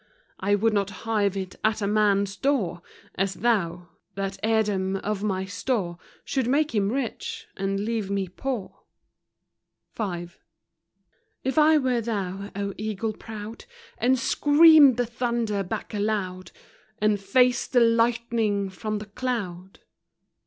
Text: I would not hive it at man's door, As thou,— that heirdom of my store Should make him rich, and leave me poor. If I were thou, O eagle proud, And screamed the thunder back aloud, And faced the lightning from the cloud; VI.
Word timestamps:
I 0.39 0.55
would 0.55 0.73
not 0.73 0.89
hive 1.05 1.37
it 1.37 1.57
at 1.63 1.87
man's 1.87 2.35
door, 2.35 2.81
As 3.13 3.35
thou,— 3.35 3.89
that 4.15 4.39
heirdom 4.41 4.95
of 4.95 5.21
my 5.21 5.45
store 5.45 5.99
Should 6.25 6.47
make 6.47 6.73
him 6.73 6.91
rich, 6.91 7.45
and 7.55 7.79
leave 7.81 8.09
me 8.09 8.27
poor. 8.27 8.79
If 9.95 10.39
I 11.59 11.77
were 11.77 12.01
thou, 12.01 12.49
O 12.55 12.73
eagle 12.79 13.13
proud, 13.13 13.65
And 13.99 14.17
screamed 14.17 14.97
the 14.97 15.05
thunder 15.05 15.61
back 15.61 15.93
aloud, 15.93 16.49
And 16.97 17.19
faced 17.21 17.71
the 17.73 17.79
lightning 17.79 18.71
from 18.71 18.97
the 18.97 19.05
cloud; 19.05 19.81
VI. 19.83 19.83